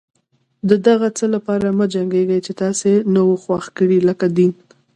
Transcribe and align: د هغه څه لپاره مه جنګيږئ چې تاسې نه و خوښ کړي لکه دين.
د 0.67 0.71
هغه 0.93 1.09
څه 1.17 1.25
لپاره 1.35 1.67
مه 1.77 1.85
جنګيږئ 1.93 2.39
چې 2.45 2.51
تاسې 2.61 2.91
نه 3.13 3.21
و 3.27 3.31
خوښ 3.43 3.65
کړي 3.77 3.99
لکه 4.09 4.27
دين. 4.37 4.51